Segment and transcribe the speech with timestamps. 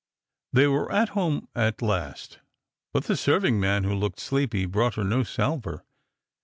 [0.53, 2.39] "They were at home at last;
[2.91, 5.85] but the serving man, who looked sleepy, brought her no salver.